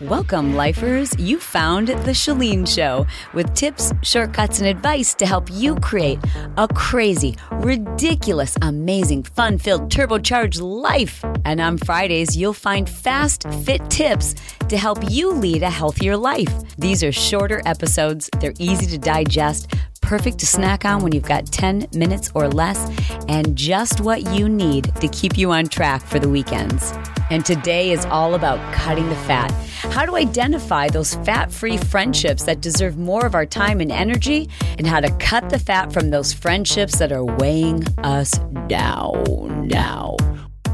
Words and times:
Welcome, 0.00 0.56
lifers. 0.56 1.16
You 1.20 1.38
found 1.38 1.86
The 1.86 2.10
Chalene 2.10 2.66
Show 2.66 3.06
with 3.32 3.54
tips, 3.54 3.92
shortcuts, 4.02 4.58
and 4.58 4.66
advice 4.66 5.14
to 5.14 5.24
help 5.24 5.48
you 5.52 5.76
create 5.76 6.18
a 6.56 6.66
crazy, 6.66 7.36
ridiculous, 7.52 8.56
amazing, 8.60 9.22
fun 9.22 9.56
filled, 9.56 9.90
turbocharged 9.90 10.60
life. 10.60 11.24
And 11.44 11.60
on 11.60 11.78
Fridays, 11.78 12.36
you'll 12.36 12.54
find 12.54 12.90
fast, 12.90 13.48
fit 13.64 13.88
tips 13.88 14.34
to 14.68 14.76
help 14.76 14.98
you 15.08 15.30
lead 15.30 15.62
a 15.62 15.70
healthier 15.70 16.16
life. 16.16 16.52
These 16.76 17.04
are 17.04 17.12
shorter 17.12 17.62
episodes, 17.64 18.28
they're 18.40 18.54
easy 18.58 18.86
to 18.86 18.98
digest 18.98 19.72
perfect 20.00 20.38
to 20.38 20.46
snack 20.46 20.84
on 20.84 21.02
when 21.02 21.12
you've 21.12 21.24
got 21.24 21.46
10 21.46 21.86
minutes 21.94 22.30
or 22.34 22.46
less, 22.46 22.90
and 23.26 23.56
just 23.56 24.02
what 24.02 24.20
you 24.34 24.50
need 24.50 24.94
to 24.96 25.08
keep 25.08 25.38
you 25.38 25.50
on 25.50 25.66
track 25.66 26.02
for 26.02 26.18
the 26.18 26.28
weekends. 26.28 26.92
And 27.30 27.44
today 27.44 27.90
is 27.90 28.04
all 28.06 28.34
about 28.34 28.60
cutting 28.74 29.08
the 29.08 29.16
fat. 29.16 29.50
How 29.90 30.04
to 30.04 30.14
identify 30.14 30.88
those 30.88 31.14
fat 31.16 31.50
free 31.50 31.78
friendships 31.78 32.44
that 32.44 32.60
deserve 32.60 32.98
more 32.98 33.24
of 33.24 33.34
our 33.34 33.46
time 33.46 33.80
and 33.80 33.90
energy, 33.90 34.50
and 34.76 34.86
how 34.86 35.00
to 35.00 35.10
cut 35.12 35.48
the 35.48 35.58
fat 35.58 35.90
from 35.90 36.10
those 36.10 36.34
friendships 36.34 36.98
that 36.98 37.12
are 37.12 37.24
weighing 37.24 37.82
us 37.98 38.32
down 38.66 39.68
now. 39.68 40.16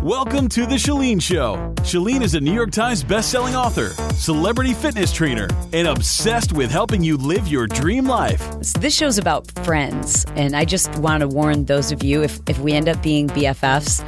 Welcome 0.02 0.48
to 0.48 0.64
The 0.64 0.76
Chalene 0.76 1.20
Show. 1.20 1.56
Chalene 1.80 2.22
is 2.22 2.34
a 2.34 2.40
New 2.40 2.54
York 2.54 2.70
Times 2.70 3.04
bestselling 3.04 3.54
author, 3.54 3.90
celebrity 4.14 4.72
fitness 4.72 5.12
trainer, 5.12 5.46
and 5.74 5.86
obsessed 5.86 6.54
with 6.54 6.70
helping 6.70 7.04
you 7.04 7.18
live 7.18 7.46
your 7.46 7.66
dream 7.66 8.06
life. 8.06 8.42
This 8.80 8.94
show's 8.94 9.18
about 9.18 9.50
friends, 9.62 10.24
and 10.36 10.56
I 10.56 10.64
just 10.64 10.90
want 10.96 11.20
to 11.20 11.28
warn 11.28 11.66
those 11.66 11.92
of 11.92 12.02
you 12.02 12.22
if, 12.22 12.40
if 12.48 12.58
we 12.60 12.72
end 12.72 12.88
up 12.88 13.02
being 13.02 13.28
BFFs, 13.28 14.02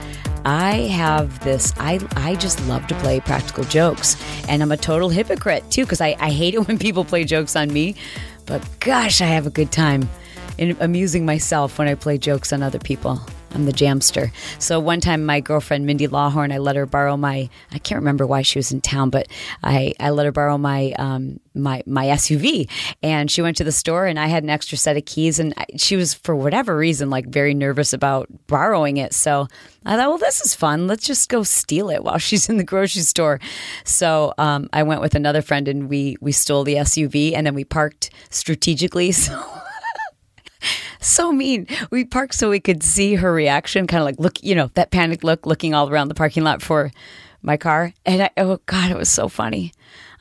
I 0.44 0.72
have 0.88 1.38
this, 1.44 1.72
I, 1.76 2.00
I 2.16 2.34
just 2.36 2.64
love 2.66 2.86
to 2.88 2.94
play 2.96 3.20
practical 3.20 3.64
jokes. 3.64 4.16
And 4.48 4.62
I'm 4.62 4.72
a 4.72 4.76
total 4.76 5.08
hypocrite 5.08 5.70
too, 5.70 5.84
because 5.84 6.00
I, 6.00 6.16
I 6.18 6.30
hate 6.30 6.54
it 6.54 6.58
when 6.68 6.78
people 6.78 7.04
play 7.04 7.24
jokes 7.24 7.56
on 7.56 7.72
me. 7.72 7.96
But 8.46 8.66
gosh, 8.80 9.20
I 9.20 9.26
have 9.26 9.46
a 9.46 9.50
good 9.50 9.70
time 9.70 10.08
in 10.58 10.76
amusing 10.80 11.24
myself 11.24 11.78
when 11.78 11.88
I 11.88 11.94
play 11.94 12.18
jokes 12.18 12.52
on 12.52 12.62
other 12.62 12.78
people. 12.78 13.20
I'm 13.54 13.66
the 13.66 13.72
jamster. 13.72 14.32
So 14.58 14.80
one 14.80 15.00
time, 15.00 15.26
my 15.26 15.40
girlfriend 15.40 15.84
Mindy 15.84 16.08
Lawhorn, 16.08 16.52
I 16.52 16.58
let 16.58 16.76
her 16.76 16.86
borrow 16.86 17.16
my. 17.16 17.50
I 17.70 17.78
can't 17.78 18.00
remember 18.00 18.26
why 18.26 18.42
she 18.42 18.58
was 18.58 18.72
in 18.72 18.80
town, 18.80 19.10
but 19.10 19.28
I 19.62 19.94
I 20.00 20.10
let 20.10 20.24
her 20.26 20.32
borrow 20.32 20.56
my 20.56 20.92
um 20.98 21.38
my 21.54 21.82
my 21.86 22.06
SUV, 22.06 22.70
and 23.02 23.30
she 23.30 23.42
went 23.42 23.58
to 23.58 23.64
the 23.64 23.72
store, 23.72 24.06
and 24.06 24.18
I 24.18 24.26
had 24.26 24.42
an 24.42 24.50
extra 24.50 24.78
set 24.78 24.96
of 24.96 25.04
keys, 25.04 25.38
and 25.38 25.52
I, 25.56 25.66
she 25.76 25.96
was 25.96 26.14
for 26.14 26.34
whatever 26.34 26.76
reason 26.76 27.10
like 27.10 27.26
very 27.26 27.52
nervous 27.52 27.92
about 27.92 28.28
borrowing 28.46 28.96
it. 28.96 29.12
So 29.12 29.48
I 29.84 29.96
thought, 29.96 30.08
well, 30.08 30.18
this 30.18 30.40
is 30.44 30.54
fun. 30.54 30.86
Let's 30.86 31.06
just 31.06 31.28
go 31.28 31.42
steal 31.42 31.90
it 31.90 32.02
while 32.02 32.18
she's 32.26 32.48
in 32.48 32.56
the 32.56 32.64
grocery 32.64 33.02
store. 33.02 33.38
So 33.84 34.32
um, 34.38 34.70
I 34.72 34.82
went 34.82 35.02
with 35.02 35.14
another 35.14 35.42
friend, 35.42 35.68
and 35.68 35.90
we 35.90 36.16
we 36.20 36.32
stole 36.32 36.64
the 36.64 36.76
SUV, 36.76 37.34
and 37.34 37.46
then 37.46 37.54
we 37.54 37.64
parked 37.64 38.10
strategically. 38.30 39.12
So 39.22 39.61
so 41.00 41.32
mean. 41.32 41.66
We 41.90 42.04
parked 42.04 42.34
so 42.34 42.50
we 42.50 42.60
could 42.60 42.82
see 42.82 43.14
her 43.14 43.32
reaction, 43.32 43.86
kind 43.86 44.00
of 44.00 44.06
like 44.06 44.18
look, 44.18 44.42
you 44.42 44.54
know, 44.54 44.70
that 44.74 44.90
panic 44.90 45.24
look, 45.24 45.46
looking 45.46 45.74
all 45.74 45.88
around 45.88 46.08
the 46.08 46.14
parking 46.14 46.44
lot 46.44 46.62
for 46.62 46.90
my 47.42 47.56
car. 47.56 47.92
And 48.06 48.22
I, 48.22 48.30
oh 48.36 48.60
God, 48.66 48.90
it 48.90 48.96
was 48.96 49.10
so 49.10 49.28
funny. 49.28 49.72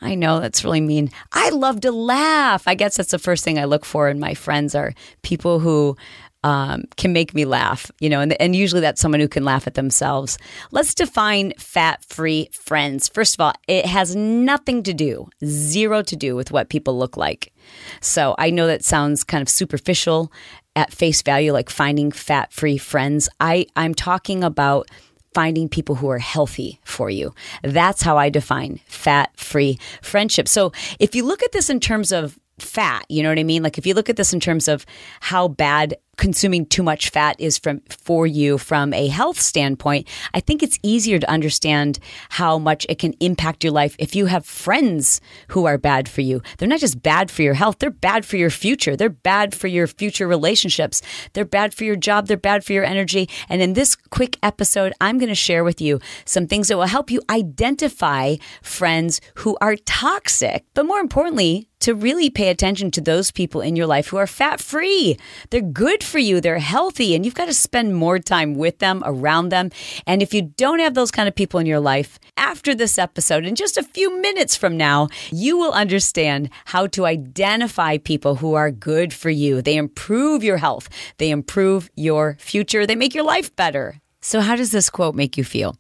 I 0.02 0.16
know 0.16 0.40
that's 0.40 0.64
really 0.64 0.82
mean. 0.82 1.12
I 1.32 1.50
love 1.50 1.82
to 1.82 1.92
laugh. 1.92 2.68
I 2.68 2.74
guess 2.74 2.98
that's 2.98 3.12
the 3.12 3.20
first 3.20 3.44
thing 3.44 3.60
I 3.60 3.66
look 3.66 3.86
for 3.86 4.10
in 4.10 4.20
my 4.20 4.34
friends 4.34 4.74
are 4.74 4.96
people 5.22 5.60
who 5.60 5.96
um, 6.44 6.86
can 6.98 7.14
make 7.14 7.34
me 7.34 7.46
laugh, 7.46 7.92
you 8.00 8.10
know, 8.10 8.20
and, 8.20 8.40
and 8.42 8.56
usually 8.56 8.82
that's 8.82 9.00
someone 9.00 9.20
who 9.20 9.28
can 9.28 9.44
laugh 9.44 9.68
at 9.68 9.76
themselves. 9.76 10.38
Let's 10.72 10.94
define 10.94 11.54
fat 11.58 12.04
free 12.06 12.50
friends. 12.52 13.08
First 13.08 13.36
of 13.36 13.42
all, 13.42 13.54
it 13.68 13.86
has 13.86 14.16
nothing 14.16 14.84
to 14.84 14.94
do, 14.94 15.30
zero 15.46 16.02
to 16.02 16.16
do 16.16 16.36
with 16.36 16.52
what 16.52 16.70
people 16.70 16.98
look 16.98 17.16
like. 17.16 17.54
So 18.00 18.36
I 18.40 18.50
know 18.50 18.68
that 18.68 18.84
sounds 18.84 19.24
kind 19.24 19.42
of 19.42 19.50
superficial 19.50 20.32
at 20.76 20.92
face 20.92 21.22
value, 21.22 21.52
like 21.52 21.70
finding 21.70 22.12
fat 22.12 22.52
free 22.52 22.78
friends. 22.78 23.30
I, 23.40 23.68
I'm 23.76 23.94
talking 23.94 24.44
about 24.44 24.88
finding 25.34 25.70
people 25.70 25.96
who 25.96 26.10
are 26.10 26.18
healthy 26.18 26.80
for 26.84 27.10
you. 27.10 27.34
That's 27.64 28.02
how 28.02 28.18
I 28.18 28.30
define 28.30 28.80
fat 28.86 29.32
free 29.38 29.80
friendship. 30.02 30.48
So 30.48 30.72
if 31.00 31.16
you 31.16 31.24
look 31.24 31.44
at 31.44 31.52
this 31.52 31.70
in 31.70 31.80
terms 31.80 32.12
of 32.12 32.38
fat, 32.62 33.06
you 33.10 33.24
know 33.24 33.30
what 33.30 33.40
I 33.40 33.44
mean? 33.44 33.64
Like 33.64 33.78
if 33.78 33.86
you 33.86 33.94
look 33.94 34.10
at 34.10 34.16
this 34.16 34.34
in 34.34 34.40
terms 34.40 34.68
of 34.68 34.86
how 35.20 35.48
bad 35.48 35.96
consuming 36.18 36.66
too 36.68 36.84
much 36.84 37.10
fat 37.10 37.36
is 37.40 37.58
from 37.58 37.82
for 37.90 38.28
you 38.28 38.58
from 38.60 38.94
a 38.94 39.08
health 39.08 39.40
standpoint, 39.40 40.08
I 40.36 40.40
think 40.40 40.62
it's 40.62 40.78
easier 40.84 41.18
to 41.18 41.30
understand 41.30 41.98
how 42.30 42.60
much 42.60 42.86
it 42.90 43.00
can 43.00 43.14
impact 43.20 43.64
your 43.64 43.74
life 43.74 43.96
if 43.98 44.16
you 44.16 44.28
have 44.28 44.46
friends 44.46 45.20
who 45.48 45.66
are 45.66 45.80
bad 45.80 46.08
for 46.08 46.22
you. 46.22 46.44
They're 46.58 46.68
not 46.68 46.80
just 46.80 47.02
bad 47.02 47.32
for 47.32 47.42
your 47.42 47.56
health, 47.56 47.80
they're 47.80 47.90
bad 47.90 48.26
for 48.26 48.38
your 48.38 48.52
future. 48.52 48.96
They're 48.96 49.10
bad 49.10 49.56
for 49.56 49.68
your 49.68 49.88
future 49.88 50.28
relationships. 50.28 51.02
They're 51.34 51.44
bad 51.44 51.74
for 51.74 51.86
your 51.86 51.96
job, 51.96 52.28
they're 52.28 52.38
bad 52.38 52.64
for 52.64 52.74
your 52.74 52.86
energy. 52.86 53.28
And 53.50 53.62
in 53.62 53.74
this 53.74 53.96
quick 53.96 54.38
episode, 54.44 54.94
I'm 55.02 55.18
going 55.18 55.30
to 55.30 55.36
share 55.36 55.64
with 55.64 55.82
you 55.82 56.00
some 56.26 56.46
things 56.46 56.68
that 56.68 56.78
will 56.78 56.86
help 56.86 57.10
you 57.10 57.22
identify 57.32 58.36
friends 58.62 59.22
who 59.36 59.58
are 59.60 59.76
toxic, 59.76 60.66
but 60.76 60.86
more 60.86 61.00
importantly, 61.00 61.71
to 61.82 61.94
really 61.94 62.30
pay 62.30 62.50
attention 62.50 62.92
to 62.92 63.02
those 63.02 63.32
people 63.32 63.62
in 63.62 63.76
your 63.76 63.88
life 63.88 64.08
who 64.08 64.18
are 64.18 64.28
fat 64.28 64.60
free. 64.60 65.18
They're 65.50 65.62
good 65.62 66.04
for 66.04 66.20
you, 66.20 66.42
they're 66.42 66.60
healthy, 66.60 67.16
and 67.16 67.26
you've 67.26 67.36
got 67.36 67.46
to 67.46 67.54
spend 67.54 67.96
more 67.96 68.20
time 68.20 68.56
with 68.56 68.80
them, 68.80 69.04
around 69.06 69.50
them. 69.50 69.72
And 70.08 70.22
if 70.22 70.34
you 70.34 70.42
don't 70.42 70.80
have 70.80 70.94
those 70.94 71.12
kind 71.12 71.28
of 71.28 71.36
people 71.36 71.60
in 71.60 71.66
your 71.66 71.80
life, 71.80 72.20
after 72.38 72.74
this 72.74 72.98
episode, 72.98 73.46
in 73.46 73.56
just 73.56 73.78
a 73.78 73.84
few 73.84 74.22
minutes 74.22 74.56
from 74.56 74.78
now, 74.78 75.10
you 75.32 75.58
will 75.58 75.74
understand 75.74 76.50
how 76.66 76.88
to 76.88 77.06
identify 77.06 77.98
people 77.98 78.36
who 78.36 78.54
are 78.54 78.72
good 78.72 79.14
for 79.14 79.30
you. 79.30 79.62
They 79.62 79.76
improve 79.76 80.44
your 80.44 80.58
health, 80.58 80.90
they 81.18 81.30
improve 81.30 81.90
your 81.96 82.38
future, 82.40 82.86
they 82.86 82.96
make 82.96 83.14
your 83.14 83.24
life 83.24 83.56
better. 83.56 84.00
So, 84.22 84.42
how 84.42 84.56
does 84.56 84.72
this 84.72 84.90
quote 84.90 85.16
make 85.16 85.38
you 85.38 85.44
feel? 85.44 85.76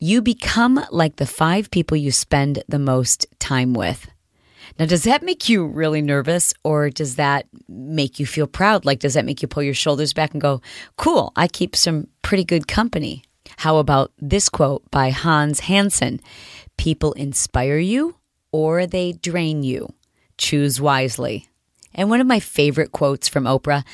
You 0.00 0.22
become 0.22 0.84
like 0.90 1.16
the 1.16 1.26
five 1.26 1.70
people 1.70 1.96
you 1.96 2.12
spend 2.12 2.62
the 2.68 2.78
most 2.78 3.26
time 3.38 3.74
with. 3.74 4.08
Now, 4.78 4.86
does 4.86 5.04
that 5.04 5.22
make 5.22 5.48
you 5.48 5.66
really 5.66 6.02
nervous 6.02 6.52
or 6.64 6.90
does 6.90 7.16
that 7.16 7.46
make 7.68 8.18
you 8.18 8.26
feel 8.26 8.46
proud? 8.46 8.84
Like, 8.84 9.00
does 9.00 9.14
that 9.14 9.24
make 9.24 9.40
you 9.40 9.48
pull 9.48 9.62
your 9.62 9.74
shoulders 9.74 10.12
back 10.12 10.32
and 10.32 10.40
go, 10.40 10.60
cool, 10.96 11.32
I 11.36 11.46
keep 11.46 11.76
some 11.76 12.08
pretty 12.22 12.44
good 12.44 12.66
company? 12.66 13.24
How 13.58 13.76
about 13.76 14.12
this 14.18 14.48
quote 14.48 14.90
by 14.90 15.10
Hans 15.10 15.60
Hansen? 15.60 16.20
People 16.76 17.12
inspire 17.12 17.78
you 17.78 18.16
or 18.50 18.86
they 18.86 19.12
drain 19.12 19.62
you. 19.62 19.92
Choose 20.38 20.80
wisely. 20.80 21.48
And 21.94 22.10
one 22.10 22.20
of 22.20 22.26
my 22.26 22.40
favorite 22.40 22.92
quotes 22.92 23.28
from 23.28 23.44
Oprah 23.44 23.84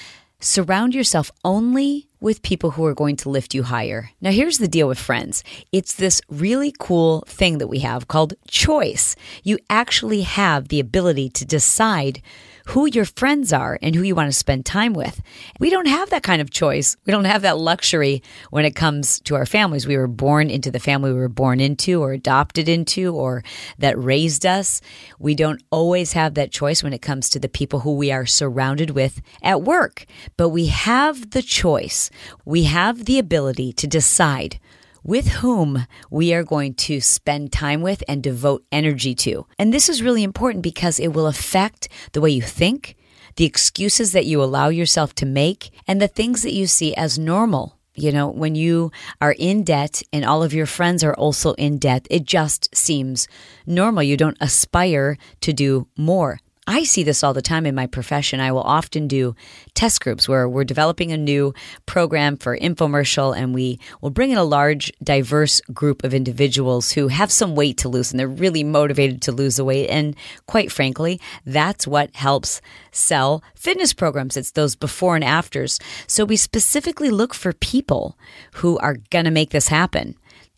surround 0.40 0.94
yourself 0.94 1.30
only 1.44 2.09
with 2.20 2.42
people 2.42 2.72
who 2.72 2.84
are 2.84 2.94
going 2.94 3.16
to 3.16 3.30
lift 3.30 3.54
you 3.54 3.62
higher. 3.62 4.10
Now, 4.20 4.30
here's 4.30 4.58
the 4.58 4.68
deal 4.68 4.88
with 4.88 4.98
friends 4.98 5.42
it's 5.72 5.94
this 5.94 6.20
really 6.28 6.72
cool 6.78 7.24
thing 7.26 7.58
that 7.58 7.68
we 7.68 7.80
have 7.80 8.08
called 8.08 8.34
choice. 8.46 9.16
You 9.42 9.58
actually 9.68 10.22
have 10.22 10.68
the 10.68 10.80
ability 10.80 11.30
to 11.30 11.44
decide 11.44 12.22
who 12.66 12.86
your 12.86 13.04
friends 13.04 13.52
are 13.52 13.78
and 13.82 13.94
who 13.94 14.02
you 14.02 14.14
want 14.14 14.28
to 14.28 14.36
spend 14.36 14.66
time 14.66 14.92
with. 14.92 15.20
We 15.58 15.70
don't 15.70 15.88
have 15.88 16.10
that 16.10 16.22
kind 16.22 16.40
of 16.42 16.50
choice. 16.50 16.96
We 17.06 17.10
don't 17.10 17.24
have 17.24 17.42
that 17.42 17.58
luxury 17.58 18.22
when 18.50 18.64
it 18.64 18.74
comes 18.74 19.20
to 19.20 19.34
our 19.34 19.46
families. 19.46 19.86
We 19.86 19.96
were 19.96 20.06
born 20.06 20.50
into 20.50 20.70
the 20.70 20.80
family 20.80 21.12
we 21.12 21.18
were 21.18 21.28
born 21.28 21.60
into 21.60 22.02
or 22.02 22.12
adopted 22.12 22.68
into 22.68 23.14
or 23.14 23.42
that 23.78 23.98
raised 23.98 24.46
us. 24.46 24.80
We 25.18 25.34
don't 25.34 25.62
always 25.70 26.12
have 26.12 26.34
that 26.34 26.52
choice 26.52 26.82
when 26.82 26.92
it 26.92 27.02
comes 27.02 27.28
to 27.30 27.38
the 27.38 27.48
people 27.48 27.80
who 27.80 27.94
we 27.94 28.12
are 28.12 28.26
surrounded 28.26 28.90
with 28.90 29.20
at 29.42 29.62
work, 29.62 30.06
but 30.36 30.50
we 30.50 30.66
have 30.66 31.30
the 31.30 31.42
choice. 31.42 32.10
We 32.44 32.64
have 32.64 33.04
the 33.04 33.18
ability 33.18 33.72
to 33.74 33.86
decide 33.86 34.58
with 35.02 35.28
whom 35.28 35.86
we 36.10 36.32
are 36.34 36.44
going 36.44 36.74
to 36.74 37.00
spend 37.00 37.52
time 37.52 37.82
with 37.82 38.02
and 38.08 38.22
devote 38.22 38.64
energy 38.70 39.14
to. 39.14 39.46
And 39.58 39.72
this 39.72 39.88
is 39.88 40.02
really 40.02 40.22
important 40.22 40.62
because 40.62 40.98
it 40.98 41.12
will 41.12 41.26
affect 41.26 41.88
the 42.12 42.20
way 42.20 42.30
you 42.30 42.42
think, 42.42 42.96
the 43.36 43.44
excuses 43.44 44.12
that 44.12 44.26
you 44.26 44.42
allow 44.42 44.68
yourself 44.68 45.14
to 45.16 45.26
make, 45.26 45.70
and 45.86 46.00
the 46.00 46.08
things 46.08 46.42
that 46.42 46.52
you 46.52 46.66
see 46.66 46.94
as 46.94 47.18
normal. 47.18 47.76
You 47.94 48.12
know, 48.12 48.28
when 48.28 48.54
you 48.54 48.92
are 49.20 49.34
in 49.38 49.64
debt 49.64 50.02
and 50.12 50.24
all 50.24 50.42
of 50.42 50.54
your 50.54 50.66
friends 50.66 51.02
are 51.04 51.14
also 51.14 51.54
in 51.54 51.78
debt, 51.78 52.06
it 52.10 52.24
just 52.24 52.74
seems 52.74 53.28
normal. 53.66 54.02
You 54.02 54.16
don't 54.16 54.38
aspire 54.40 55.18
to 55.40 55.52
do 55.52 55.88
more. 55.96 56.38
I 56.66 56.84
see 56.84 57.02
this 57.02 57.24
all 57.24 57.32
the 57.32 57.42
time 57.42 57.64
in 57.64 57.74
my 57.74 57.86
profession. 57.86 58.38
I 58.38 58.52
will 58.52 58.62
often 58.62 59.08
do 59.08 59.34
test 59.74 60.00
groups 60.02 60.28
where 60.28 60.48
we're 60.48 60.64
developing 60.64 61.10
a 61.10 61.16
new 61.16 61.54
program 61.86 62.36
for 62.36 62.56
infomercial 62.56 63.36
and 63.36 63.54
we 63.54 63.80
will 64.00 64.10
bring 64.10 64.30
in 64.30 64.38
a 64.38 64.44
large, 64.44 64.92
diverse 65.02 65.60
group 65.72 66.04
of 66.04 66.12
individuals 66.12 66.92
who 66.92 67.08
have 67.08 67.32
some 67.32 67.56
weight 67.56 67.78
to 67.78 67.88
lose 67.88 68.10
and 68.10 68.20
they're 68.20 68.28
really 68.28 68.62
motivated 68.62 69.22
to 69.22 69.32
lose 69.32 69.56
the 69.56 69.64
weight. 69.64 69.88
And 69.88 70.14
quite 70.46 70.70
frankly, 70.70 71.20
that's 71.46 71.86
what 71.86 72.14
helps 72.14 72.60
sell 72.92 73.42
fitness 73.54 73.94
programs. 73.94 74.36
It's 74.36 74.52
those 74.52 74.76
before 74.76 75.14
and 75.14 75.24
afters. 75.24 75.80
So 76.06 76.24
we 76.24 76.36
specifically 76.36 77.10
look 77.10 77.34
for 77.34 77.52
people 77.54 78.18
who 78.54 78.78
are 78.78 78.98
going 79.10 79.24
to 79.24 79.30
make 79.30 79.50
this 79.50 79.68
happen. 79.68 80.14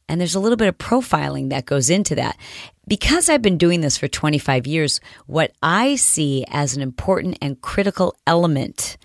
And 0.08 0.20
there's 0.20 0.34
a 0.34 0.40
little 0.40 0.56
bit 0.56 0.68
of 0.68 0.78
profiling 0.78 1.50
that 1.50 1.66
goes 1.66 1.90
into 1.90 2.14
that. 2.16 2.36
because 2.88 3.28
I've 3.28 3.42
been 3.42 3.58
doing 3.58 3.80
this 3.80 3.96
for 3.96 4.08
25 4.08 4.66
years, 4.66 5.00
what 5.26 5.52
I 5.62 5.94
see 5.94 6.44
as 6.48 6.76
an 6.76 6.82
important 6.82 7.38
and 7.40 7.60
critical 7.60 8.16
element 8.26 8.96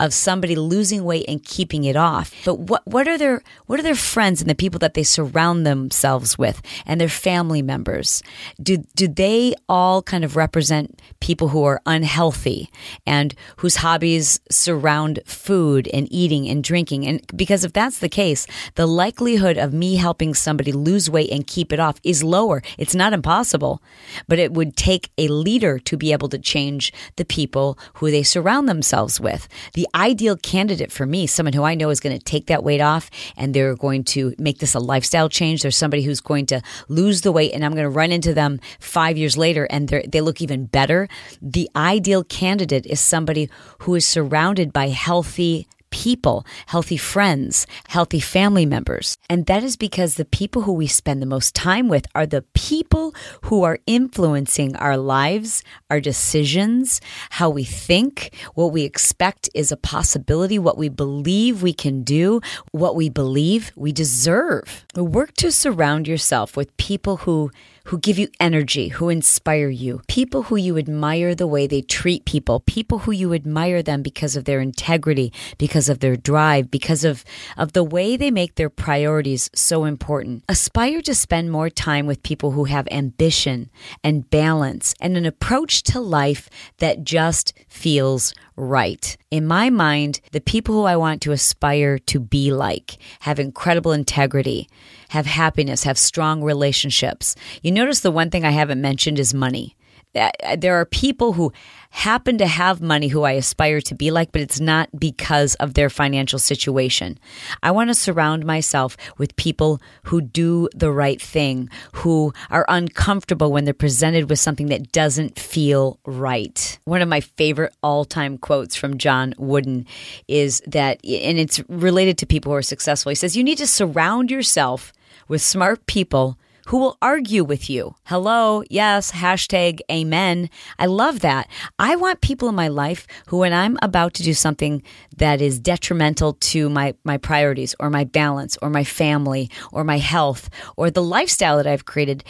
of 0.00 0.14
somebody 0.14 0.56
losing 0.56 1.04
weight 1.04 1.26
and 1.28 1.44
keeping 1.44 1.84
it 1.84 1.94
off. 1.94 2.34
But 2.44 2.58
what, 2.58 2.82
what 2.86 3.06
are 3.06 3.18
their, 3.18 3.42
what 3.66 3.78
are 3.78 3.84
their 3.84 3.94
friends 3.94 4.40
and 4.40 4.48
the 4.48 4.54
people 4.54 4.78
that 4.78 4.94
they 4.94 5.02
surround 5.02 5.66
themselves 5.66 6.38
with 6.38 6.62
and 6.86 7.00
their 7.00 7.08
family 7.08 7.62
members? 7.62 8.22
Do, 8.60 8.78
do 8.96 9.06
they 9.06 9.54
all 9.68 10.02
kind 10.02 10.24
of 10.24 10.36
represent 10.36 11.00
people 11.20 11.48
who 11.48 11.62
are 11.64 11.82
unhealthy 11.84 12.70
and 13.06 13.34
whose 13.58 13.76
hobbies 13.76 14.40
surround 14.50 15.20
food 15.26 15.86
and 15.92 16.08
eating 16.10 16.48
and 16.48 16.64
drinking? 16.64 17.06
And 17.06 17.20
because 17.36 17.62
if 17.62 17.74
that's 17.74 17.98
the 17.98 18.08
case, 18.08 18.46
the 18.76 18.86
likelihood 18.86 19.58
of 19.58 19.74
me 19.74 19.96
helping 19.96 20.32
somebody 20.32 20.72
lose 20.72 21.10
weight 21.10 21.30
and 21.30 21.46
keep 21.46 21.72
it 21.72 21.78
off 21.78 22.00
is 22.02 22.24
lower. 22.24 22.62
It's 22.78 22.94
not 22.94 23.12
impossible, 23.12 23.82
but 24.26 24.38
it 24.38 24.52
would 24.52 24.76
take 24.76 25.10
a 25.18 25.28
leader 25.28 25.78
to 25.78 25.96
be 25.98 26.12
able 26.12 26.30
to 26.30 26.38
change 26.38 26.90
the 27.16 27.24
people 27.26 27.78
who 27.94 28.10
they 28.10 28.22
surround 28.22 28.66
themselves 28.66 29.20
with. 29.20 29.46
The 29.74 29.88
ideal 29.94 30.36
candidate 30.36 30.92
for 30.92 31.06
me, 31.06 31.26
someone 31.26 31.52
who 31.52 31.62
I 31.62 31.74
know 31.74 31.90
is 31.90 32.00
going 32.00 32.16
to 32.18 32.24
take 32.24 32.46
that 32.46 32.64
weight 32.64 32.80
off 32.80 33.10
and 33.36 33.54
they're 33.54 33.76
going 33.76 34.04
to 34.04 34.34
make 34.38 34.58
this 34.58 34.74
a 34.74 34.80
lifestyle 34.80 35.28
change. 35.28 35.62
There's 35.62 35.76
somebody 35.76 36.02
who's 36.02 36.20
going 36.20 36.46
to 36.46 36.62
lose 36.88 37.22
the 37.22 37.32
weight 37.32 37.52
and 37.52 37.64
I'm 37.64 37.72
going 37.72 37.84
to 37.84 37.90
run 37.90 38.12
into 38.12 38.34
them 38.34 38.60
five 38.78 39.16
years 39.16 39.36
later 39.36 39.66
and 39.70 39.88
they 39.88 40.20
look 40.20 40.40
even 40.40 40.66
better. 40.66 41.08
The 41.40 41.68
ideal 41.74 42.24
candidate 42.24 42.86
is 42.86 43.00
somebody 43.00 43.50
who 43.80 43.94
is 43.94 44.06
surrounded 44.06 44.72
by 44.72 44.88
healthy 44.88 45.66
people, 45.90 46.46
healthy 46.66 46.96
friends, 46.96 47.66
healthy 47.88 48.20
family 48.20 48.66
members. 48.66 49.18
And 49.28 49.46
that 49.46 49.62
is 49.62 49.76
because 49.76 50.14
the 50.14 50.24
people 50.24 50.62
who 50.62 50.72
we 50.72 50.86
spend 50.86 51.20
the 51.20 51.26
most 51.26 51.54
time 51.54 51.88
with 51.88 52.06
are 52.14 52.26
the 52.26 52.42
people 52.54 53.14
who 53.44 53.62
are 53.62 53.78
influencing 53.86 54.76
our 54.76 54.96
lives, 54.96 55.62
our 55.90 56.00
decisions, 56.00 57.00
how 57.30 57.50
we 57.50 57.64
think, 57.64 58.34
what 58.54 58.72
we 58.72 58.84
expect 58.84 59.48
is 59.54 59.72
a 59.72 59.76
possibility, 59.76 60.58
what 60.58 60.78
we 60.78 60.88
believe 60.88 61.62
we 61.62 61.72
can 61.72 62.02
do, 62.02 62.40
what 62.72 62.96
we 62.96 63.08
believe 63.08 63.72
we 63.76 63.92
deserve. 63.92 64.86
Work 64.94 65.34
to 65.34 65.52
surround 65.52 66.08
yourself 66.08 66.56
with 66.56 66.76
people 66.76 67.18
who 67.18 67.50
who 67.90 67.98
give 67.98 68.20
you 68.20 68.28
energy, 68.38 68.86
who 68.86 69.08
inspire 69.08 69.68
you, 69.68 70.00
people 70.06 70.44
who 70.44 70.54
you 70.54 70.78
admire 70.78 71.34
the 71.34 71.46
way 71.46 71.66
they 71.66 71.82
treat 71.82 72.24
people, 72.24 72.60
people 72.60 73.00
who 73.00 73.10
you 73.10 73.34
admire 73.34 73.82
them 73.82 74.00
because 74.00 74.36
of 74.36 74.44
their 74.44 74.60
integrity, 74.60 75.32
because 75.58 75.88
of 75.88 75.98
their 75.98 76.14
drive, 76.14 76.70
because 76.70 77.02
of, 77.02 77.24
of 77.56 77.72
the 77.72 77.82
way 77.82 78.16
they 78.16 78.30
make 78.30 78.54
their 78.54 78.70
priorities 78.70 79.50
so 79.56 79.84
important. 79.84 80.44
Aspire 80.48 81.02
to 81.02 81.16
spend 81.16 81.50
more 81.50 81.68
time 81.68 82.06
with 82.06 82.22
people 82.22 82.52
who 82.52 82.66
have 82.66 82.86
ambition 82.92 83.68
and 84.04 84.30
balance 84.30 84.94
and 85.00 85.16
an 85.16 85.26
approach 85.26 85.82
to 85.82 85.98
life 85.98 86.48
that 86.78 87.02
just 87.02 87.52
feels 87.68 88.32
right. 88.60 89.16
In 89.30 89.46
my 89.46 89.70
mind, 89.70 90.20
the 90.32 90.40
people 90.40 90.74
who 90.74 90.84
I 90.84 90.96
want 90.96 91.22
to 91.22 91.32
aspire 91.32 91.98
to 91.98 92.20
be 92.20 92.52
like 92.52 92.98
have 93.20 93.38
incredible 93.40 93.92
integrity, 93.92 94.68
have 95.08 95.26
happiness, 95.26 95.84
have 95.84 95.98
strong 95.98 96.42
relationships. 96.42 97.34
You 97.62 97.72
notice 97.72 98.00
the 98.00 98.10
one 98.10 98.30
thing 98.30 98.44
I 98.44 98.50
haven't 98.50 98.80
mentioned 98.80 99.18
is 99.18 99.32
money. 99.32 99.76
Uh, 100.14 100.30
there 100.56 100.74
are 100.74 100.84
people 100.84 101.34
who 101.34 101.52
happen 101.90 102.38
to 102.38 102.46
have 102.46 102.80
money 102.80 103.08
who 103.08 103.22
I 103.22 103.32
aspire 103.32 103.80
to 103.82 103.94
be 103.94 104.10
like, 104.10 104.32
but 104.32 104.40
it's 104.40 104.60
not 104.60 104.88
because 104.98 105.54
of 105.56 105.74
their 105.74 105.90
financial 105.90 106.38
situation. 106.38 107.18
I 107.62 107.70
want 107.70 107.90
to 107.90 107.94
surround 107.94 108.44
myself 108.44 108.96
with 109.18 109.36
people 109.36 109.80
who 110.04 110.20
do 110.20 110.68
the 110.74 110.90
right 110.90 111.20
thing, 111.20 111.68
who 111.92 112.32
are 112.50 112.64
uncomfortable 112.68 113.52
when 113.52 113.64
they're 113.64 113.74
presented 113.74 114.28
with 114.28 114.40
something 114.40 114.66
that 114.66 114.92
doesn't 114.92 115.38
feel 115.38 115.98
right. 116.04 116.78
One 116.84 117.02
of 117.02 117.08
my 117.08 117.20
favorite 117.20 117.74
all 117.82 118.04
time 118.04 118.38
quotes 118.38 118.74
from 118.74 118.98
John 118.98 119.34
Wooden 119.38 119.86
is 120.26 120.60
that, 120.66 120.98
and 121.04 121.38
it's 121.38 121.60
related 121.68 122.18
to 122.18 122.26
people 122.26 122.50
who 122.50 122.56
are 122.56 122.62
successful. 122.62 123.10
He 123.10 123.16
says, 123.16 123.36
You 123.36 123.44
need 123.44 123.58
to 123.58 123.66
surround 123.66 124.30
yourself 124.30 124.92
with 125.28 125.40
smart 125.40 125.86
people 125.86 126.36
who 126.70 126.78
will 126.78 126.96
argue 127.02 127.42
with 127.42 127.68
you. 127.68 127.96
Hello, 128.04 128.62
yes, 128.70 129.10
hashtag 129.10 129.80
amen. 129.90 130.48
I 130.78 130.86
love 130.86 131.18
that. 131.18 131.48
I 131.80 131.96
want 131.96 132.20
people 132.20 132.48
in 132.48 132.54
my 132.54 132.68
life 132.68 133.08
who, 133.26 133.38
when 133.38 133.52
I'm 133.52 133.76
about 133.82 134.14
to 134.14 134.22
do 134.22 134.34
something 134.34 134.80
that 135.16 135.40
is 135.40 135.58
detrimental 135.58 136.34
to 136.34 136.70
my, 136.70 136.94
my 137.02 137.16
priorities 137.16 137.74
or 137.80 137.90
my 137.90 138.04
balance 138.04 138.56
or 138.62 138.70
my 138.70 138.84
family 138.84 139.50
or 139.72 139.82
my 139.82 139.98
health 139.98 140.48
or 140.76 140.92
the 140.92 141.02
lifestyle 141.02 141.56
that 141.56 141.66
I've 141.66 141.86
created, 141.86 142.22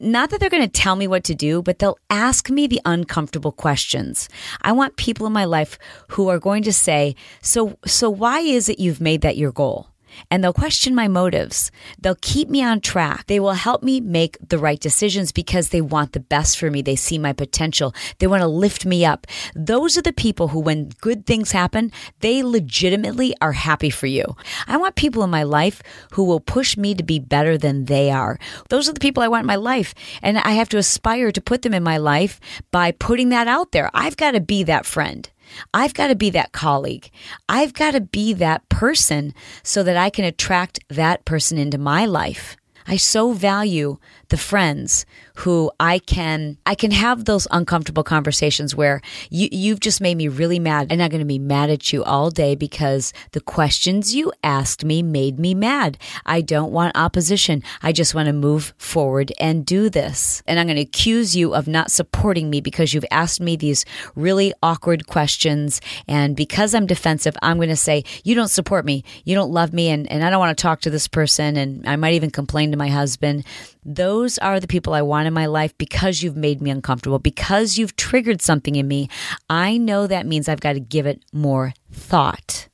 not 0.00 0.28
that 0.28 0.40
they're 0.40 0.50
going 0.50 0.62
to 0.62 0.68
tell 0.68 0.94
me 0.94 1.08
what 1.08 1.24
to 1.24 1.34
do, 1.34 1.62
but 1.62 1.78
they'll 1.78 1.98
ask 2.10 2.50
me 2.50 2.66
the 2.66 2.82
uncomfortable 2.84 3.52
questions. 3.52 4.28
I 4.60 4.72
want 4.72 4.96
people 4.96 5.26
in 5.26 5.32
my 5.32 5.46
life 5.46 5.78
who 6.08 6.28
are 6.28 6.38
going 6.38 6.62
to 6.64 6.74
say, 6.74 7.16
so, 7.40 7.78
so 7.86 8.10
why 8.10 8.40
is 8.40 8.68
it 8.68 8.78
you've 8.78 9.00
made 9.00 9.22
that 9.22 9.38
your 9.38 9.50
goal? 9.50 9.88
And 10.30 10.42
they'll 10.42 10.52
question 10.52 10.94
my 10.94 11.08
motives. 11.08 11.70
They'll 12.00 12.16
keep 12.20 12.48
me 12.48 12.62
on 12.62 12.80
track. 12.80 13.26
They 13.26 13.40
will 13.40 13.52
help 13.52 13.82
me 13.82 14.00
make 14.00 14.36
the 14.46 14.58
right 14.58 14.80
decisions 14.80 15.32
because 15.32 15.68
they 15.68 15.80
want 15.80 16.12
the 16.12 16.20
best 16.20 16.58
for 16.58 16.70
me. 16.70 16.82
They 16.82 16.96
see 16.96 17.18
my 17.18 17.32
potential. 17.32 17.94
They 18.18 18.26
want 18.26 18.42
to 18.42 18.48
lift 18.48 18.84
me 18.84 19.04
up. 19.04 19.26
Those 19.54 19.96
are 19.96 20.02
the 20.02 20.12
people 20.12 20.48
who, 20.48 20.60
when 20.60 20.90
good 21.00 21.26
things 21.26 21.52
happen, 21.52 21.92
they 22.20 22.42
legitimately 22.42 23.34
are 23.40 23.52
happy 23.52 23.90
for 23.90 24.06
you. 24.06 24.36
I 24.66 24.76
want 24.76 24.96
people 24.96 25.22
in 25.22 25.30
my 25.30 25.42
life 25.42 25.82
who 26.12 26.24
will 26.24 26.40
push 26.40 26.76
me 26.76 26.94
to 26.94 27.02
be 27.02 27.18
better 27.18 27.58
than 27.58 27.86
they 27.86 28.10
are. 28.10 28.38
Those 28.68 28.88
are 28.88 28.92
the 28.92 29.00
people 29.00 29.22
I 29.22 29.28
want 29.28 29.42
in 29.42 29.46
my 29.46 29.56
life. 29.56 29.94
And 30.22 30.38
I 30.38 30.52
have 30.52 30.68
to 30.70 30.78
aspire 30.78 31.32
to 31.32 31.40
put 31.40 31.62
them 31.62 31.74
in 31.74 31.82
my 31.82 31.98
life 31.98 32.40
by 32.70 32.92
putting 32.92 33.28
that 33.30 33.48
out 33.48 33.72
there. 33.72 33.90
I've 33.94 34.16
got 34.16 34.32
to 34.32 34.40
be 34.40 34.62
that 34.64 34.86
friend. 34.86 35.28
I've 35.72 35.94
got 35.94 36.08
to 36.08 36.14
be 36.14 36.30
that 36.30 36.52
colleague. 36.52 37.10
I've 37.48 37.72
got 37.72 37.92
to 37.92 38.00
be 38.00 38.32
that 38.34 38.68
person 38.68 39.34
so 39.62 39.82
that 39.82 39.96
I 39.96 40.10
can 40.10 40.24
attract 40.24 40.80
that 40.88 41.24
person 41.24 41.58
into 41.58 41.78
my 41.78 42.06
life. 42.06 42.56
I 42.86 42.96
so 42.96 43.32
value 43.32 43.98
the 44.28 44.36
friends 44.36 45.06
who 45.36 45.70
I 45.80 45.98
can 46.00 46.58
I 46.66 46.74
can 46.74 46.90
have 46.90 47.24
those 47.24 47.46
uncomfortable 47.50 48.02
conversations 48.02 48.74
where 48.74 49.00
you 49.30 49.48
you've 49.50 49.80
just 49.80 50.00
made 50.00 50.16
me 50.16 50.28
really 50.28 50.58
mad 50.58 50.88
and 50.90 51.02
I'm 51.02 51.10
going 51.10 51.20
to 51.20 51.26
be 51.26 51.38
mad 51.38 51.70
at 51.70 51.92
you 51.92 52.04
all 52.04 52.30
day 52.30 52.54
because 52.54 53.12
the 53.32 53.40
questions 53.40 54.14
you 54.14 54.32
asked 54.42 54.84
me 54.84 55.02
made 55.02 55.38
me 55.38 55.54
mad. 55.54 55.98
I 56.26 56.40
don't 56.40 56.72
want 56.72 56.96
opposition. 56.96 57.62
I 57.82 57.92
just 57.92 58.14
want 58.14 58.26
to 58.26 58.32
move 58.32 58.74
forward 58.76 59.32
and 59.40 59.64
do 59.64 59.88
this. 59.88 60.42
And 60.46 60.58
I'm 60.58 60.66
going 60.66 60.76
to 60.76 60.82
accuse 60.82 61.36
you 61.36 61.54
of 61.54 61.68
not 61.68 61.90
supporting 61.90 62.50
me 62.50 62.60
because 62.60 62.92
you've 62.92 63.04
asked 63.10 63.40
me 63.40 63.56
these 63.56 63.84
really 64.14 64.52
awkward 64.62 65.06
questions 65.06 65.80
and 66.06 66.36
because 66.36 66.74
I'm 66.74 66.86
defensive, 66.86 67.36
I'm 67.42 67.56
going 67.56 67.68
to 67.68 67.76
say 67.76 68.04
you 68.24 68.34
don't 68.34 68.48
support 68.48 68.84
me. 68.84 69.04
You 69.24 69.34
don't 69.34 69.52
love 69.52 69.72
me 69.72 69.88
and 69.88 70.10
and 70.10 70.24
I 70.24 70.30
don't 70.30 70.40
want 70.40 70.56
to 70.56 70.62
talk 70.62 70.80
to 70.82 70.90
this 70.90 71.08
person 71.08 71.56
and 71.56 71.88
I 71.88 71.96
might 71.96 72.14
even 72.14 72.30
complain 72.30 72.72
to 72.72 72.76
my 72.76 72.88
husband. 72.88 73.44
Those 73.90 74.36
are 74.36 74.60
the 74.60 74.66
people 74.66 74.92
I 74.92 75.00
want 75.00 75.28
in 75.28 75.32
my 75.32 75.46
life 75.46 75.76
because 75.78 76.22
you've 76.22 76.36
made 76.36 76.60
me 76.60 76.68
uncomfortable, 76.68 77.18
because 77.18 77.78
you've 77.78 77.96
triggered 77.96 78.42
something 78.42 78.76
in 78.76 78.86
me. 78.86 79.08
I 79.48 79.78
know 79.78 80.06
that 80.06 80.26
means 80.26 80.46
I've 80.46 80.60
got 80.60 80.74
to 80.74 80.80
give 80.80 81.06
it 81.06 81.24
more 81.32 81.72
thought. 81.90 82.68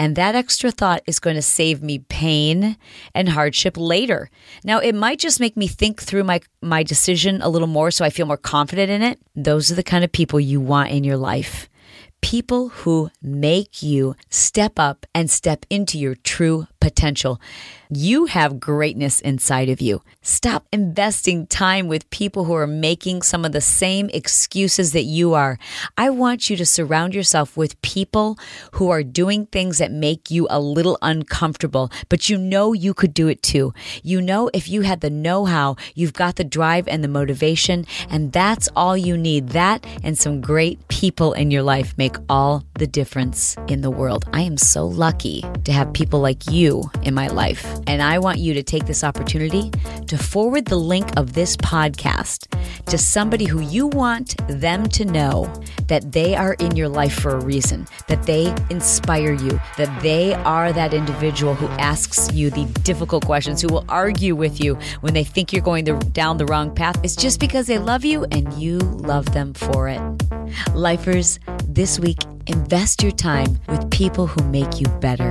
And 0.00 0.16
that 0.16 0.34
extra 0.34 0.72
thought 0.72 1.02
is 1.06 1.20
going 1.20 1.36
to 1.36 1.42
save 1.42 1.80
me 1.80 2.00
pain 2.00 2.76
and 3.14 3.28
hardship 3.28 3.76
later. 3.76 4.28
Now, 4.64 4.80
it 4.80 4.96
might 4.96 5.20
just 5.20 5.38
make 5.38 5.56
me 5.56 5.68
think 5.68 6.02
through 6.02 6.24
my, 6.24 6.40
my 6.60 6.82
decision 6.82 7.40
a 7.40 7.48
little 7.48 7.68
more 7.68 7.92
so 7.92 8.04
I 8.04 8.10
feel 8.10 8.26
more 8.26 8.36
confident 8.36 8.90
in 8.90 9.02
it. 9.02 9.20
Those 9.36 9.70
are 9.70 9.76
the 9.76 9.84
kind 9.84 10.02
of 10.02 10.10
people 10.10 10.40
you 10.40 10.60
want 10.60 10.90
in 10.90 11.04
your 11.04 11.16
life 11.16 11.68
people 12.22 12.70
who 12.70 13.10
make 13.22 13.82
you 13.82 14.16
step 14.30 14.78
up 14.78 15.06
and 15.14 15.30
step 15.30 15.64
into 15.70 15.96
your 15.98 16.14
true 16.14 16.66
potential. 16.80 17.40
You 17.88 18.26
have 18.26 18.58
greatness 18.58 19.20
inside 19.20 19.68
of 19.68 19.80
you. 19.80 20.02
Stop 20.20 20.66
investing 20.72 21.46
time 21.46 21.86
with 21.86 22.10
people 22.10 22.44
who 22.44 22.54
are 22.54 22.66
making 22.66 23.22
some 23.22 23.44
of 23.44 23.52
the 23.52 23.60
same 23.60 24.10
excuses 24.12 24.92
that 24.92 25.04
you 25.04 25.34
are. 25.34 25.56
I 25.96 26.10
want 26.10 26.50
you 26.50 26.56
to 26.56 26.66
surround 26.66 27.14
yourself 27.14 27.56
with 27.56 27.80
people 27.82 28.38
who 28.72 28.90
are 28.90 29.04
doing 29.04 29.46
things 29.46 29.78
that 29.78 29.92
make 29.92 30.32
you 30.32 30.48
a 30.50 30.58
little 30.58 30.98
uncomfortable, 31.00 31.92
but 32.08 32.28
you 32.28 32.36
know 32.38 32.72
you 32.72 32.92
could 32.92 33.14
do 33.14 33.28
it 33.28 33.40
too. 33.42 33.72
You 34.02 34.20
know 34.20 34.50
if 34.52 34.68
you 34.68 34.82
had 34.82 35.00
the 35.00 35.10
know 35.10 35.44
how, 35.44 35.76
you've 35.94 36.12
got 36.12 36.36
the 36.36 36.44
drive 36.44 36.88
and 36.88 37.04
the 37.04 37.08
motivation, 37.08 37.86
and 38.10 38.32
that's 38.32 38.68
all 38.74 38.96
you 38.96 39.16
need. 39.16 39.50
That 39.50 39.86
and 40.02 40.18
some 40.18 40.40
great 40.40 40.88
people 40.88 41.34
in 41.34 41.52
your 41.52 41.62
life 41.62 41.96
make 41.96 42.16
all 42.28 42.64
the 42.74 42.86
difference 42.88 43.56
in 43.68 43.82
the 43.82 43.90
world. 43.90 44.24
I 44.32 44.40
am 44.40 44.56
so 44.56 44.86
lucky 44.86 45.44
to 45.64 45.72
have 45.72 45.92
people 45.92 46.18
like 46.18 46.50
you 46.50 46.65
you 46.66 46.90
in 47.02 47.14
my 47.14 47.28
life. 47.28 47.64
And 47.86 48.02
I 48.02 48.18
want 48.18 48.38
you 48.38 48.54
to 48.54 48.62
take 48.62 48.86
this 48.86 49.04
opportunity 49.04 49.70
to 50.06 50.18
forward 50.18 50.66
the 50.66 50.76
link 50.76 51.08
of 51.16 51.32
this 51.32 51.56
podcast 51.56 52.48
to 52.86 52.98
somebody 52.98 53.44
who 53.44 53.60
you 53.60 53.86
want 53.86 54.36
them 54.48 54.88
to 54.90 55.04
know 55.04 55.52
that 55.88 56.12
they 56.12 56.34
are 56.34 56.54
in 56.54 56.76
your 56.76 56.88
life 56.88 57.14
for 57.14 57.30
a 57.36 57.44
reason, 57.44 57.86
that 58.08 58.22
they 58.24 58.54
inspire 58.70 59.32
you, 59.32 59.60
that 59.76 60.02
they 60.02 60.34
are 60.34 60.72
that 60.72 60.92
individual 60.92 61.54
who 61.54 61.66
asks 61.78 62.32
you 62.32 62.50
the 62.50 62.64
difficult 62.82 63.24
questions, 63.24 63.62
who 63.62 63.68
will 63.68 63.84
argue 63.88 64.34
with 64.34 64.62
you 64.62 64.76
when 65.00 65.14
they 65.14 65.24
think 65.24 65.52
you're 65.52 65.62
going 65.62 65.84
the, 65.84 65.94
down 66.12 66.36
the 66.36 66.46
wrong 66.46 66.74
path. 66.74 66.96
It's 67.02 67.16
just 67.16 67.40
because 67.40 67.66
they 67.66 67.78
love 67.78 68.04
you 68.04 68.24
and 68.32 68.52
you 68.54 68.78
love 68.78 69.32
them 69.32 69.54
for 69.54 69.88
it. 69.88 70.00
Lifers, 70.74 71.38
this 71.66 71.98
week, 71.98 72.18
invest 72.46 73.02
your 73.02 73.12
time 73.12 73.58
with 73.68 73.90
people 73.90 74.26
who 74.26 74.42
make 74.50 74.80
you 74.80 74.86
better. 75.00 75.30